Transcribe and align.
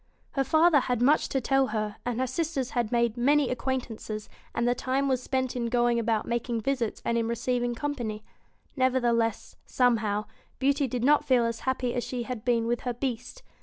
Her 0.31 0.43
father 0.43 0.79
had 0.79 0.99
much 0.99 1.29
to 1.29 1.39
tell 1.39 1.67
her, 1.67 1.97
and 2.03 2.19
her 2.19 2.25
sisters 2.25 2.71
had 2.71 2.91
made 2.91 3.17
many 3.17 3.51
acquaintances, 3.51 4.29
and 4.55 4.67
the 4.67 4.73
time 4.73 5.07
was 5.07 5.21
spent 5.21 5.55
in 5.55 5.67
going 5.67 5.99
about 5.99 6.25
making 6.27 6.61
visits 6.61 7.03
and 7.05 7.19
in 7.19 7.27
receiv 7.27 7.63
ing 7.63 7.75
company. 7.75 8.23
Nevertheless, 8.75 9.57
somehow, 9.67 10.25
Beauty 10.57 10.87
did 10.87 11.03
not 11.03 11.23
feel 11.25 11.45
as 11.45 11.59
happy 11.69 11.93
as 11.93 12.03
she 12.03 12.23
had 12.23 12.43
been 12.43 12.65
with 12.65 12.79
her 12.81 12.95
Beast. 12.95 13.43